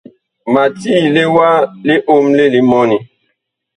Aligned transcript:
Ma 0.53 0.63
tiile 0.79 1.23
wa 1.35 1.49
liomle 1.87 2.43
li 2.53 2.59
mɔni. 2.69 2.97